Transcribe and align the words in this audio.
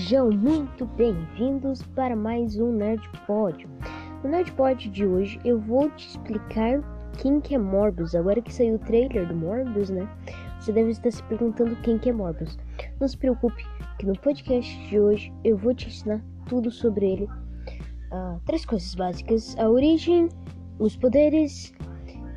Sejam 0.00 0.30
muito 0.30 0.86
bem-vindos 0.86 1.82
para 1.94 2.16
mais 2.16 2.58
um 2.58 2.72
Nerdpod. 2.72 3.68
No 4.24 4.30
Nerdpod 4.30 4.88
de 4.88 5.04
hoje 5.04 5.38
eu 5.44 5.60
vou 5.60 5.90
te 5.90 6.08
explicar 6.08 6.80
quem 7.18 7.38
que 7.38 7.54
é 7.54 7.58
Morbius. 7.58 8.14
Agora 8.14 8.40
que 8.40 8.52
saiu 8.52 8.76
o 8.76 8.78
trailer 8.78 9.28
do 9.28 9.36
Morbius, 9.36 9.90
né? 9.90 10.08
Você 10.58 10.72
deve 10.72 10.92
estar 10.92 11.10
se 11.10 11.22
perguntando 11.24 11.76
quem 11.82 11.98
que 11.98 12.08
é 12.08 12.12
Morbius. 12.14 12.58
Não 12.98 13.06
se 13.06 13.16
preocupe, 13.18 13.62
que 13.98 14.06
no 14.06 14.18
podcast 14.18 14.74
de 14.88 14.98
hoje 14.98 15.30
eu 15.44 15.58
vou 15.58 15.74
te 15.74 15.88
ensinar 15.88 16.24
tudo 16.48 16.70
sobre 16.70 17.04
ele. 17.04 17.24
Uh, 18.10 18.40
três 18.46 18.64
coisas 18.64 18.94
básicas: 18.94 19.54
a 19.58 19.68
origem, 19.68 20.30
os 20.78 20.96
poderes 20.96 21.74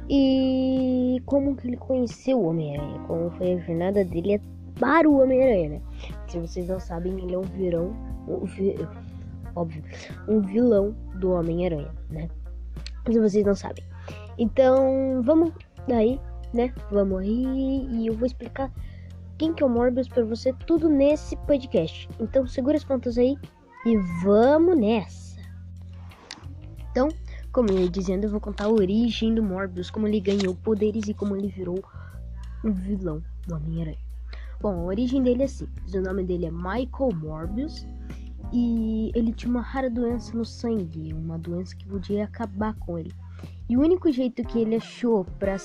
e 0.10 1.24
como 1.26 1.56
que 1.56 1.70
ele 1.70 1.78
conheceu 1.78 2.42
o 2.42 2.50
Homem-Aranha, 2.50 3.00
como 3.08 3.32
foi 3.32 3.54
a 3.54 3.60
jornada 3.60 4.04
dele 4.04 4.42
para 4.80 5.10
o 5.10 5.22
Homem-Aranha, 5.22 5.70
né? 5.70 5.82
Se 6.34 6.40
vocês 6.40 6.68
não 6.68 6.80
sabem, 6.80 7.14
ele 7.20 7.36
é 7.36 7.38
um 7.38 7.44
vilão, 7.44 7.96
um 8.28 8.44
vi, 8.44 8.74
óbvio, 9.56 9.84
um 10.28 10.42
vilão 10.42 10.96
do 11.18 11.30
Homem-Aranha, 11.30 11.94
né? 12.10 12.28
Se 13.06 13.20
vocês 13.20 13.46
não 13.46 13.54
sabem. 13.54 13.84
Então, 14.40 15.22
vamos 15.22 15.54
daí, 15.88 16.20
né? 16.52 16.74
Vamos 16.90 17.20
aí 17.20 17.88
e 17.88 18.08
eu 18.08 18.16
vou 18.16 18.26
explicar 18.26 18.74
quem 19.38 19.54
que 19.54 19.62
é 19.62 19.66
o 19.68 19.70
Morbius 19.70 20.08
para 20.08 20.26
você 20.26 20.52
tudo 20.66 20.90
nesse 20.90 21.38
podcast. 21.38 22.10
Então, 22.20 22.48
segura 22.48 22.78
as 22.78 22.84
pontas 22.84 23.16
aí 23.20 23.38
e 23.86 23.96
vamos 24.24 24.76
nessa. 24.76 25.40
Então, 26.90 27.10
como 27.52 27.70
eu 27.70 27.82
ia 27.82 27.90
dizendo, 27.90 28.24
eu 28.24 28.32
vou 28.32 28.42
contar 28.42 28.64
a 28.66 28.72
origem 28.72 29.36
do 29.36 29.44
Morbius, 29.44 29.92
como 29.92 30.08
ele 30.08 30.20
ganhou 30.20 30.56
poderes 30.56 31.08
e 31.08 31.14
como 31.14 31.36
ele 31.36 31.50
virou 31.50 31.78
um 32.64 32.72
vilão 32.72 33.22
do 33.46 33.54
Homem-Aranha. 33.54 34.02
Bom, 34.62 34.82
a 34.82 34.84
origem 34.84 35.22
dele 35.22 35.44
é 35.44 35.48
simples. 35.48 35.94
O 35.94 36.02
nome 36.02 36.24
dele 36.24 36.46
é 36.46 36.52
Michael 36.52 37.12
Morbius 37.16 37.86
e 38.52 39.12
ele 39.16 39.34
tinha 39.34 39.50
uma 39.50 39.62
rara 39.62 39.90
doença 39.90 40.38
no 40.38 40.46
sangue, 40.46 41.14
uma 41.14 41.38
doença 41.38 41.76
que 41.76 41.86
podia 41.86 42.26
acabar 42.26 42.76
com 42.76 42.98
ele. 43.00 43.12
E 43.68 43.76
o 43.76 43.82
único 43.82 44.12
jeito 44.12 44.44
que 44.44 44.60
ele 44.60 44.76
achou 44.76 45.26
para 45.40 45.56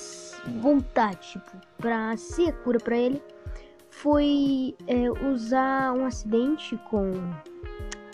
voltar, 0.61 1.15
tipo, 1.15 1.51
para 1.77 2.15
ser 2.17 2.49
a 2.49 2.53
cura 2.53 2.79
para 2.79 2.97
ele, 2.97 3.21
foi 3.89 4.75
é, 4.87 5.11
usar 5.27 5.93
um 5.93 6.05
acidente 6.05 6.77
com 6.89 7.11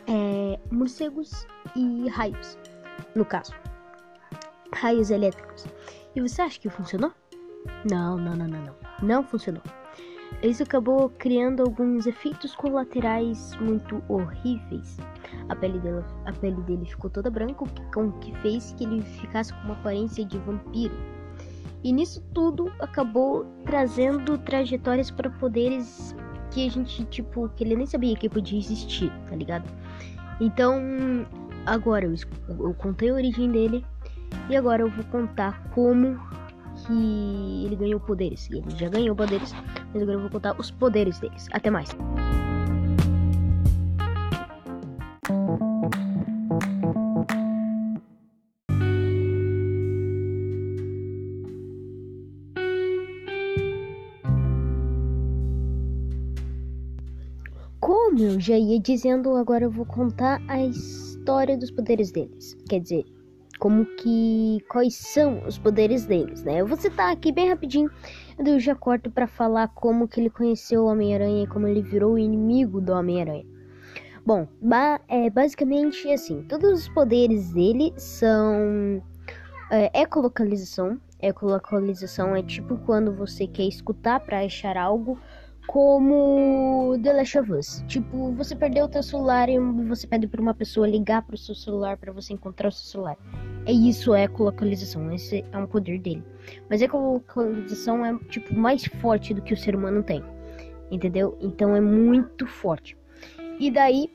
é, 0.08 0.60
morcegos 0.72 1.46
e 1.76 2.10
raios, 2.10 2.58
no 3.16 3.24
caso, 3.24 3.54
raios 4.74 5.10
elétricos. 5.12 5.66
E 6.16 6.22
você 6.22 6.42
acha 6.42 6.60
que 6.60 6.70
funcionou? 6.70 7.12
Não, 7.90 8.18
não, 8.18 8.36
não, 8.36 8.48
não, 8.48 8.62
não, 8.62 8.76
não 9.02 9.24
funcionou. 9.24 9.64
Isso 10.44 10.64
acabou 10.64 11.10
criando 11.10 11.64
alguns 11.64 12.06
efeitos 12.06 12.54
colaterais 12.56 13.56
muito 13.60 14.04
horríveis. 14.08 14.98
A 15.50 15.56
pele, 15.56 15.80
dele, 15.80 16.04
a 16.26 16.34
pele 16.34 16.62
dele 16.62 16.86
ficou 16.86 17.10
toda 17.10 17.30
branca, 17.32 17.64
o 17.64 18.12
que 18.20 18.36
fez 18.40 18.74
que 18.78 18.84
ele 18.84 19.02
ficasse 19.02 19.54
com 19.54 19.60
uma 19.62 19.74
aparência 19.74 20.26
de 20.26 20.38
vampiro. 20.40 20.96
E 21.84 21.92
nisso 21.92 22.22
tudo 22.34 22.72
acabou 22.80 23.46
trazendo 23.64 24.38
trajetórias 24.40 25.12
para 25.12 25.30
poderes 25.30 26.16
que 26.52 26.66
a 26.66 26.72
gente, 26.72 27.04
tipo, 27.06 27.50
que 27.50 27.64
ele 27.64 27.76
nem 27.76 27.86
sabia 27.86 28.16
que 28.16 28.30
podia 28.30 28.58
existir, 28.58 29.12
tá 29.30 29.36
ligado? 29.36 29.70
Então, 30.40 30.80
agora 31.66 32.06
eu, 32.06 32.16
eu 32.48 32.74
contei 32.74 33.10
a 33.10 33.14
origem 33.14 33.52
dele 33.52 33.86
e 34.50 34.56
agora 34.56 34.82
eu 34.82 34.90
vou 34.90 35.04
contar 35.06 35.70
como 35.72 36.20
que 36.86 37.66
ele 37.66 37.76
ganhou 37.76 38.00
poderes. 38.00 38.50
Ele 38.50 38.64
já 38.72 38.90
ganhou 38.90 39.16
poderes, 39.16 39.54
mas 39.96 40.04
agora 40.04 40.18
eu 40.18 40.22
vou 40.24 40.30
contar 40.30 40.60
os 40.60 40.70
poderes 40.70 41.18
deles. 41.20 41.48
Até 41.54 41.70
mais. 41.70 41.90
Como 57.80 58.20
eu 58.20 58.40
já 58.40 58.58
ia 58.58 58.80
dizendo, 58.80 59.36
agora 59.36 59.64
eu 59.64 59.72
vou 59.72 59.86
contar 59.86 60.42
a 60.50 60.62
história 60.62 61.58
dos 61.58 61.72
poderes 61.72 62.12
deles. 62.12 62.58
Quer 62.68 62.82
dizer, 62.82 63.06
como 63.60 63.86
que 63.98 64.60
quais 64.70 64.96
são 64.96 65.42
os 65.48 65.58
poderes 65.58 66.06
deles, 66.06 66.44
né? 66.44 66.62
Eu 66.62 66.68
vou 66.68 66.78
citar 66.78 67.12
aqui 67.12 67.32
bem 67.32 67.50
rapidinho, 67.50 67.90
eu 68.38 68.60
já 68.60 68.76
corto 68.76 69.10
para 69.10 69.28
falar 69.28 69.68
como 69.70 70.08
que 70.08 70.20
ele 70.20 70.30
conheceu 70.30 70.84
o 70.84 70.88
Homem-Aranha 70.88 71.44
e 71.44 71.48
como 71.48 71.68
ele 71.68 71.82
virou 71.82 72.14
o 72.14 72.20
inimigo 72.20 72.82
do 72.82 72.94
Homem-Aranha. 72.94 73.46
Bom, 74.26 74.48
ba 74.60 75.00
é 75.08 75.30
basicamente 75.30 76.12
assim, 76.12 76.42
todos 76.44 76.82
os 76.82 76.90
poderes 76.90 77.52
dele 77.54 77.94
são 77.96 79.02
é, 79.72 80.02
ecolocalização. 80.02 81.00
Ecolocalização 81.22 82.36
é 82.36 82.42
tipo 82.42 82.78
quando 82.80 83.14
você 83.14 83.48
quer 83.48 83.68
escutar 83.68 84.20
para 84.20 84.40
achar 84.44 84.78
algo 84.78 85.20
como 85.68 86.98
The 87.02 87.14
Last 87.14 87.40
of 87.40 87.52
Us. 87.52 87.84
Tipo, 87.88 88.32
você 88.34 88.56
perdeu 88.56 88.86
o 88.86 88.88
teu 88.88 89.04
celular 89.04 89.50
e 89.50 89.60
você 89.60 90.08
pede 90.08 90.28
para 90.28 90.42
uma 90.42 90.54
pessoa 90.54 90.88
ligar 90.88 91.22
para 91.24 91.36
o 91.36 91.38
seu 91.38 91.56
celular 91.56 91.98
para 91.98 92.12
você 92.12 92.34
encontrar 92.34 92.70
o 92.70 92.72
seu 92.72 92.86
celular. 92.86 93.18
É 93.66 93.72
isso, 93.72 94.14
é 94.14 94.24
ecolocalização. 94.24 95.12
Esse 95.12 95.44
é 95.52 95.58
um 95.58 95.68
poder 95.68 96.00
dele. 96.00 96.24
Mas 96.70 96.82
a 96.82 96.86
ecolocalização 96.86 98.06
é 98.06 98.18
tipo 98.30 98.54
mais 98.56 98.86
forte 99.02 99.34
do 99.34 99.42
que 99.42 99.54
o 99.54 99.58
ser 99.58 99.76
humano 99.76 100.04
tem. 100.04 100.24
Entendeu? 100.92 101.38
Então 101.42 101.76
é 101.76 101.82
muito 101.82 102.46
forte. 102.46 102.98
E 103.60 103.72
daí, 103.72 104.12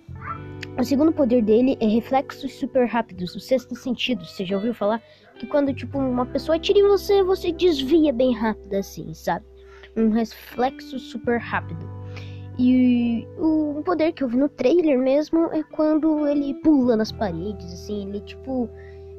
o 0.78 0.84
segundo 0.84 1.12
poder 1.12 1.42
dele 1.42 1.76
é 1.80 1.86
reflexos 1.86 2.54
super 2.54 2.86
rápidos, 2.86 3.34
o 3.34 3.40
sexto 3.40 3.74
sentido. 3.74 4.24
Você 4.24 4.44
já 4.44 4.56
ouviu 4.56 4.74
falar 4.74 5.02
que 5.38 5.46
quando 5.46 5.74
tipo 5.74 5.98
uma 5.98 6.26
pessoa 6.26 6.58
tira 6.58 6.78
em 6.78 6.86
você, 6.86 7.22
você 7.22 7.50
desvia 7.50 8.12
bem 8.12 8.34
rápido 8.34 8.74
assim, 8.74 9.12
sabe? 9.14 9.49
Um 9.96 10.10
reflexo 10.10 10.98
super 10.98 11.38
rápido. 11.38 11.88
E 12.58 13.26
o 13.38 13.80
poder 13.84 14.12
que 14.12 14.22
eu 14.22 14.28
vi 14.28 14.36
no 14.36 14.48
trailer 14.48 14.98
mesmo 14.98 15.46
é 15.46 15.62
quando 15.62 16.26
ele 16.26 16.54
pula 16.62 16.96
nas 16.96 17.10
paredes, 17.10 17.72
assim, 17.72 18.08
ele 18.08 18.20
tipo. 18.20 18.68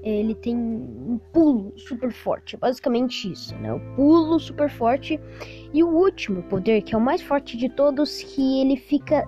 Ele 0.04 0.34
tem 0.34 0.56
um 0.56 1.20
pulo 1.32 1.74
super 1.78 2.12
forte, 2.12 2.58
basicamente 2.58 3.32
isso, 3.32 3.56
né? 3.58 3.72
O 3.72 3.80
pulo 3.96 4.40
super 4.40 4.68
forte. 4.68 5.20
E 5.72 5.84
o 5.84 5.90
último 5.90 6.42
poder, 6.44 6.82
que 6.82 6.96
é 6.96 6.98
o 6.98 7.02
mais 7.02 7.22
forte 7.22 7.56
de 7.56 7.70
todos, 7.70 8.24
que 8.24 8.62
ele 8.62 8.78
fica 8.78 9.28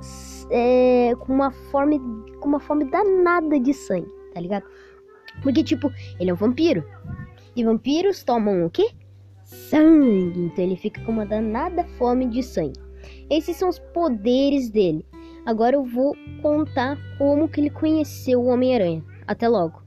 é, 0.50 1.14
com 1.20 1.32
uma 1.32 1.52
fome, 1.52 2.00
com 2.40 2.50
uma 2.50 2.60
fome 2.60 2.86
danada 2.86 3.60
de 3.60 3.72
sangue, 3.72 4.12
tá 4.34 4.42
ligado? 4.42 4.66
Porque, 5.44 5.64
tipo, 5.64 5.92
ele 6.20 6.32
é 6.32 6.34
um 6.34 6.38
vampiro. 6.38 6.84
E 7.56 7.64
vampiros 7.64 8.24
tomam 8.24 8.66
o 8.66 8.70
quê? 8.70 8.90
Sangue. 9.54 10.40
Então 10.40 10.64
ele 10.64 10.76
fica 10.76 11.02
com 11.06 11.12
uma 11.12 11.26
danada 11.26 11.84
fome 11.98 12.28
de 12.28 12.44
sangue. 12.44 12.80
Esses 13.30 13.56
são 13.58 13.70
os 13.70 13.80
poderes 13.80 14.70
dele. 14.70 15.06
Agora 15.46 15.76
eu 15.76 15.84
vou 15.84 16.16
contar 16.42 16.98
como 17.18 17.50
que 17.50 17.60
ele 17.60 17.70
conheceu 17.70 18.42
o 18.42 18.48
Homem-Aranha. 18.48 19.04
Até 19.28 19.48
logo. 19.48 19.82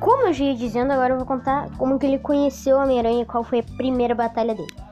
Como 0.00 0.26
eu 0.26 0.32
já 0.32 0.44
ia 0.44 0.54
dizendo, 0.54 0.92
agora 0.92 1.14
eu 1.14 1.18
vou 1.18 1.26
contar 1.26 1.76
como 1.78 1.98
que 1.98 2.06
ele 2.06 2.18
conheceu 2.18 2.76
o 2.76 2.80
Homem-Aranha 2.80 3.22
e 3.22 3.26
qual 3.26 3.42
foi 3.42 3.60
a 3.60 3.76
primeira 3.76 4.14
batalha 4.14 4.54
dele. 4.54 4.85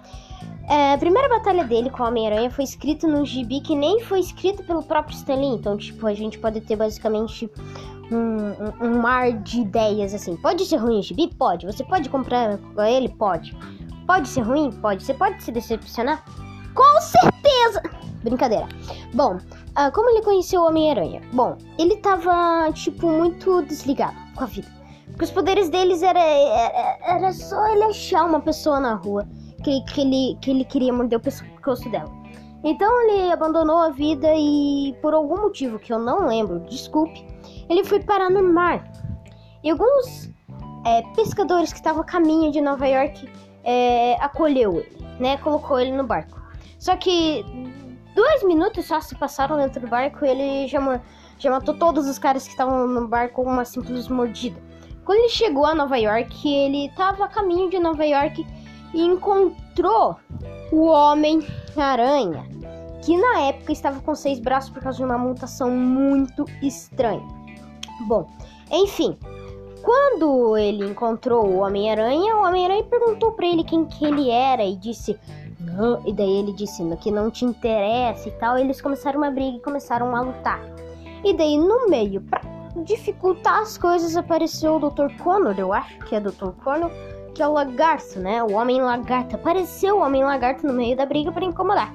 É, 0.69 0.95
a 0.95 0.99
primeira 0.99 1.29
batalha 1.29 1.65
dele 1.65 1.91
com 1.91 2.03
o 2.03 2.07
Homem-Aranha 2.07 2.51
foi 2.51 2.65
escrita 2.65 3.07
num 3.07 3.25
gibi 3.25 3.61
que 3.61 3.77
nem 3.77 4.01
foi 4.01 4.21
escrito 4.21 4.63
pelo 4.65 4.83
próprio 4.83 5.15
Stanley. 5.15 5.51
Então, 5.51 5.77
tipo, 5.77 6.07
a 6.07 6.15
gente 6.15 6.39
pode 6.39 6.61
ter 6.63 6.77
basicamente 6.77 7.51
um, 8.11 8.17
um, 8.17 8.89
um, 8.89 8.99
mar 8.99 9.33
de 9.33 9.61
ideias 9.61 10.15
assim. 10.15 10.37
Pode 10.37 10.65
ser 10.65 10.77
ruim 10.77 11.01
o 11.01 11.03
gibi? 11.03 11.29
Pode. 11.35 11.67
Você 11.67 11.85
pode 11.85 12.09
comprar 12.09 12.59
ele? 12.89 13.09
Pode. 13.11 13.55
Pode 14.07 14.29
ser 14.29 14.41
ruim? 14.41 14.71
Pode. 14.71 15.05
Você 15.05 15.13
pode 15.13 15.43
se 15.43 15.53
decepcionar? 15.53 16.25
Com 16.75 17.01
certeza! 17.01 17.83
Brincadeira. 18.23 18.67
Bom, 19.13 19.37
uh, 19.37 19.93
como 19.93 20.09
ele 20.11 20.23
conheceu 20.23 20.63
o 20.63 20.67
Homem-Aranha? 20.67 21.21
Bom, 21.33 21.59
ele 21.79 21.97
tava, 21.97 22.73
tipo, 22.73 23.07
muito 23.07 23.63
desligado 23.63 24.17
com 24.35 24.45
a 24.45 24.47
vida. 24.47 24.69
Porque 25.09 25.25
os 25.25 25.31
poderes 25.31 25.69
deles 25.69 26.03
era, 26.03 26.19
era, 26.19 26.99
era 27.03 27.33
só 27.35 27.67
ele 27.69 27.85
achar 27.85 28.25
uma 28.25 28.41
pessoa 28.41 28.81
na 28.81 28.95
rua 28.95 29.29
que, 29.65 29.81
que, 29.83 30.01
ele, 30.03 30.39
que 30.41 30.51
ele 30.51 30.65
queria 30.65 30.93
morder 30.93 31.19
o 31.19 31.23
pescoço 31.23 31.89
dela. 31.89 32.13
Então 32.63 32.89
ele 33.03 33.33
abandonou 33.33 33.79
a 33.79 33.91
vida 33.91 34.29
e, 34.35 34.95
por 35.03 35.13
algum 35.15 35.41
motivo 35.41 35.79
que 35.79 35.93
eu 35.93 35.99
não 35.99 36.27
lembro, 36.27 36.61
desculpe, 36.61 37.27
ele 37.69 37.85
foi 37.85 38.01
parar 38.01 38.31
no 38.31 38.43
mar. 38.43 38.91
E 39.63 39.71
alguns 39.71 40.31
é, 40.87 41.03
pescadores 41.15 41.73
que 41.73 41.79
estavam 41.79 42.03
a 42.03 42.05
caminho 42.05 42.53
de 42.53 42.61
Nova 42.61 42.87
York 42.87 43.29
é, 43.65 44.15
acolheu 44.21 44.81
ele, 44.81 45.07
né? 45.19 45.37
Colocou 45.39 45.81
ele 45.81 45.93
no 45.93 46.05
barco. 46.05 46.41
Só 46.79 46.97
que 46.97 47.45
dois 48.15 48.43
minutos 48.45 48.85
só 48.87 49.01
se 49.01 49.15
passaram 49.15 49.57
dentro 49.57 49.81
do 49.81 49.89
barco 49.89 50.25
e 50.25 50.29
ele 50.29 50.69
já, 50.69 51.01
já 51.39 51.51
matou 51.51 51.75
todos 51.75 52.07
os 52.07 52.19
caras 52.19 52.45
que 52.45 52.51
estavam 52.51 52.87
no 52.87 53.09
bar 53.09 53.31
com 53.31 53.43
uma 53.43 53.65
simples 53.65 54.09
mordida. 54.09 54.61
Quando 55.05 55.19
ele 55.19 55.29
chegou 55.29 55.67
a 55.67 55.75
Nova 55.75 55.99
York, 55.99 56.49
ele 56.49 56.87
estava 56.87 57.27
a 57.27 57.29
caminho 57.29 57.69
de 57.69 57.79
Nova 57.79 58.07
York 58.07 58.47
e 58.95 59.03
encontrou 59.03 60.17
o 60.73 60.87
Homem-Aranha, 60.87 62.47
que 63.03 63.17
na 63.17 63.41
época 63.43 63.73
estava 63.73 64.01
com 64.01 64.15
seis 64.15 64.39
braços 64.39 64.71
por 64.71 64.83
causa 64.83 64.99
de 64.99 65.05
uma 65.05 65.19
mutação 65.19 65.71
muito 65.71 66.45
estranha. 66.63 67.27
Bom, 68.07 68.27
enfim, 68.71 69.19
quando 69.83 70.57
ele 70.57 70.87
encontrou 70.87 71.47
o 71.47 71.59
Homem-Aranha, 71.59 72.37
o 72.37 72.43
Homem-Aranha 72.43 72.85
perguntou 72.85 73.33
para 73.33 73.47
ele 73.47 73.65
quem 73.65 73.85
que 73.85 74.05
ele 74.05 74.31
era 74.31 74.65
e 74.65 74.77
disse 74.77 75.19
não, 75.61 76.03
e 76.07 76.13
daí 76.13 76.39
ele 76.39 76.53
disse 76.53 76.83
que 76.97 77.11
não 77.11 77.31
te 77.31 77.45
interessa 77.45 78.29
e 78.29 78.33
tal. 78.33 78.59
E 78.59 78.63
eles 78.63 78.81
começaram 78.81 79.19
uma 79.19 79.31
briga 79.31 79.57
e 79.57 79.61
começaram 79.61 80.15
a 80.15 80.21
lutar. 80.21 80.61
E 81.25 81.33
daí 81.35 81.57
no 81.57 81.89
meio, 81.89 82.21
pra 82.21 82.41
dificultar 82.85 83.61
as 83.61 83.79
coisas, 83.79 84.17
apareceu 84.17 84.77
o 84.77 84.91
Dr. 84.91 85.15
Connor, 85.23 85.55
eu 85.59 85.73
acho 85.73 85.99
que 86.01 86.15
é 86.15 86.21
Dr. 86.21 86.51
Connor, 86.63 86.91
que 87.35 87.43
é 87.43 87.49
o 87.49 87.53
lagarto, 87.53 88.19
né? 88.21 88.43
O 88.43 88.53
homem 88.53 88.81
lagarto. 88.81 89.35
Apareceu 89.35 89.97
o 89.97 90.01
homem 90.01 90.25
lagarto 90.25 90.67
no 90.67 90.73
meio 90.73 90.97
da 90.97 91.05
briga 91.05 91.33
para 91.33 91.45
incomodar. 91.45 91.95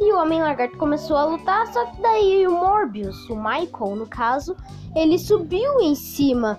E 0.00 0.12
o 0.12 0.18
Homem 0.18 0.42
Lagarto 0.42 0.76
começou 0.76 1.16
a 1.16 1.24
lutar, 1.24 1.66
só 1.68 1.86
que 1.86 2.02
daí 2.02 2.46
o 2.48 2.52
Morbius, 2.52 3.28
o 3.30 3.36
Michael 3.36 3.96
no 3.96 4.06
caso, 4.06 4.56
ele 4.94 5.18
subiu 5.18 5.80
em 5.80 5.94
cima 5.94 6.58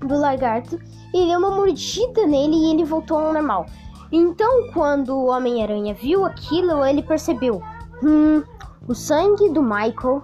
do 0.00 0.18
lagarto 0.18 0.78
e 1.14 1.26
deu 1.26 1.38
uma 1.38 1.50
mordida 1.50 2.26
nele 2.26 2.56
e 2.56 2.70
ele 2.72 2.84
voltou 2.84 3.16
ao 3.16 3.32
normal. 3.32 3.66
Então, 4.12 4.70
quando 4.72 5.16
o 5.16 5.30
Homem-Aranha 5.30 5.94
viu 5.94 6.26
aquilo, 6.26 6.84
ele 6.84 7.02
percebeu: 7.02 7.62
hum, 8.02 8.42
o 8.86 8.94
sangue 8.94 9.48
do 9.48 9.62
Michael 9.62 10.22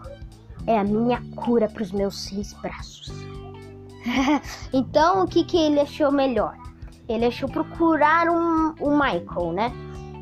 é 0.66 0.78
a 0.78 0.84
minha 0.84 1.22
cura 1.36 1.68
para 1.68 1.82
os 1.82 1.92
meus 1.92 2.18
seis 2.24 2.52
braços. 2.54 3.10
então, 4.72 5.24
o 5.24 5.26
que, 5.26 5.42
que 5.42 5.56
ele 5.56 5.80
achou 5.80 6.12
melhor? 6.12 6.65
Ele 7.08 7.26
achou 7.26 7.48
procurar 7.48 8.28
um, 8.28 8.74
o 8.80 8.90
Michael, 8.90 9.52
né? 9.52 9.72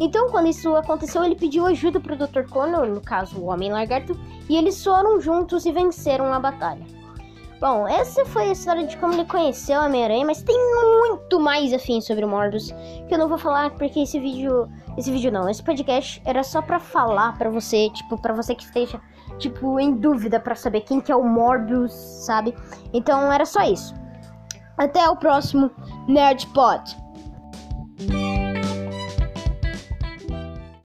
Então, 0.00 0.28
quando 0.28 0.48
isso 0.48 0.75
aconteceu, 0.75 1.25
ele 1.25 1.36
pediu 1.36 1.66
ajuda 1.66 2.00
para 2.00 2.14
o 2.14 2.16
Dr. 2.16 2.48
Connor, 2.50 2.86
no 2.86 3.00
caso 3.00 3.38
o 3.38 3.46
Homem 3.46 3.72
Lagarto, 3.72 4.19
e 4.48 4.56
eles 4.56 4.82
foram 4.82 5.20
juntos 5.20 5.64
e 5.64 5.72
venceram 5.72 6.32
a 6.32 6.40
batalha. 6.40 6.84
Bom, 7.60 7.86
essa 7.86 8.26
foi 8.26 8.48
a 8.48 8.52
história 8.52 8.86
de 8.86 8.96
como 8.98 9.14
ele 9.14 9.25
conheceu 9.25 9.81
a 9.81 9.86
Homem-Aranha, 9.86 10.26
mas 10.26 10.42
tem 10.42 10.56
muito 10.58 11.40
mais 11.40 11.72
afim 11.72 12.00
sobre 12.00 12.25
o 12.25 12.28
Morbius 12.28 12.75
que 13.08 13.14
eu 13.14 13.19
não 13.19 13.28
vou 13.28 13.38
falar 13.38 13.70
porque 13.70 14.00
esse 14.00 14.19
vídeo, 14.19 14.69
esse 14.98 15.10
vídeo 15.10 15.32
não, 15.32 15.48
esse 15.48 15.62
podcast 15.62 16.20
era 16.26 16.42
só 16.42 16.60
para 16.60 16.78
falar 16.78 17.38
para 17.38 17.48
você, 17.48 17.88
tipo, 17.90 18.19
para 18.20 18.34
você 18.34 18.54
que 18.54 18.64
esteja 18.64 19.00
tipo 19.38 19.80
em 19.80 19.94
dúvida 19.94 20.38
para 20.38 20.54
saber 20.54 20.82
quem 20.82 21.00
que 21.00 21.10
é 21.10 21.16
o 21.16 21.25
Morbius, 21.25 21.92
sabe? 21.92 22.54
Então 22.92 23.32
era 23.32 23.46
só 23.46 23.62
isso. 23.62 23.94
Até 24.76 25.09
o 25.09 25.17
próximo 25.17 25.71
Nerd 26.09 26.47
Pod. 26.49 27.03